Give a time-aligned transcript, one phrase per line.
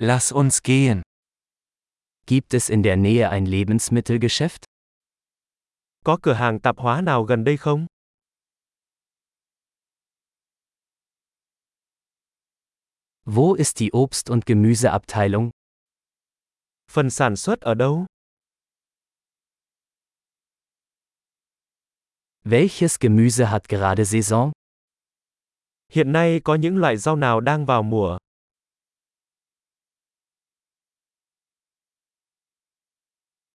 [0.00, 1.02] Lass uns gehen.
[2.26, 4.64] Gibt es in der Nähe ein Lebensmittelgeschäft?
[6.04, 7.86] Có cửa hàng tạp hóa nào gần đây không?
[13.24, 15.50] Wo ist die Obst- und Gemüseabteilung?
[16.90, 18.06] Phần sản xuất ở đâu?
[22.44, 24.52] Welches Gemüse hat gerade Saison?
[25.92, 28.18] Hiện nay có những loại rau nào đang vào mùa?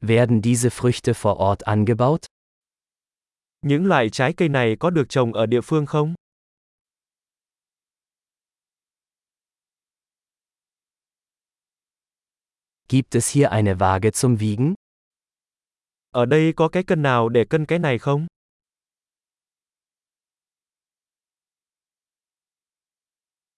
[0.04, 2.26] Werden diese Früchte vor Ort angebaut?
[3.60, 6.14] Những loại trái cây này có được trồng ở địa phương không?
[12.88, 14.74] Gibt es hier eine Waage zum Wiegen?
[16.10, 18.26] Ở đây có cái cân nào để cân cái này không?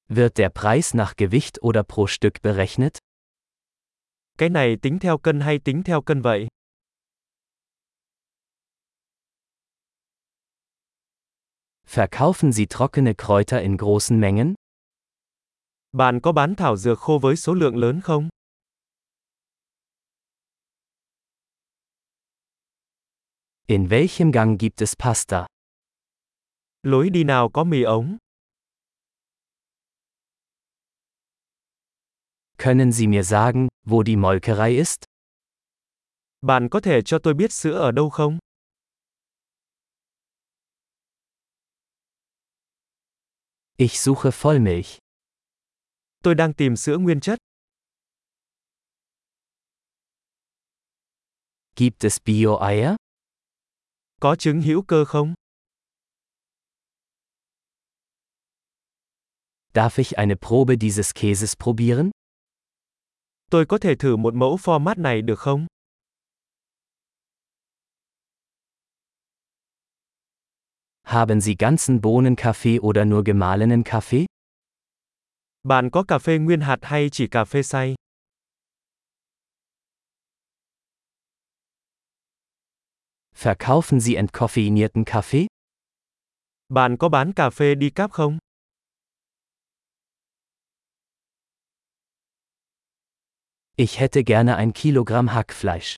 [0.09, 2.99] Wird der Preis nach Gewicht oder pro Stück berechnet?
[4.39, 6.49] Cái này tính theo cân hay tính theo cân vậy?
[11.87, 14.55] Verkaufen Sie trockene Kräuter in großen Mengen?
[15.93, 18.29] Bạn có bán thảo dược khô với số lượng lớn không?
[23.67, 25.47] In welchem Gang gibt es Pasta?
[26.83, 28.17] Lối đi nào có mì ống?
[32.65, 35.05] Können Sie mir sagen, wo die Molkerei ist?
[36.41, 38.39] Bạn có thể cho tôi biết sữa ở đâu không?
[43.77, 44.99] Ich suche Vollmilch.
[46.23, 47.39] Tôi đang tìm sữa nguyên chất.
[51.77, 52.97] Gibt es Bio-Eier?
[54.21, 55.35] Có trứng hữu cơ không?
[59.75, 62.11] Darf ich eine Probe dieses Käses probieren?
[63.51, 65.67] Tôi có thể thử một mẫu format này được không?
[71.03, 74.27] Haben Sie ganzen Bohnenkaffee oder nur gemahlenen Kaffee?
[75.63, 77.95] Bạn có cà phê nguyên hạt hay chỉ cà phê xay?
[83.35, 85.47] Verkaufen Sie entkoffeinierten Kaffee?
[86.69, 88.39] Bạn có bán cà phê decaf không?
[93.77, 95.97] Ich hätte gerne ein Kilogramm Hackfleisch.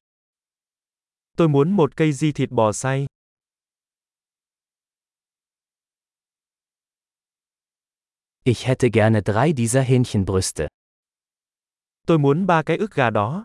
[1.36, 3.06] Tôi muốn một cây di thịt bò xay.
[8.44, 10.68] Ich hätte gerne drei dieser Hähnchenbrüste.
[12.06, 13.44] Tôi muốn ba cái ức gà đó.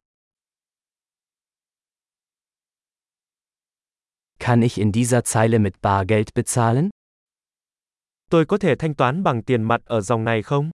[4.39, 6.89] Kann ich in dieser Zeile mit Bargeld bezahlen?
[8.29, 10.71] Tôi có thể thanh toán bằng tiền mặt ở dòng này không?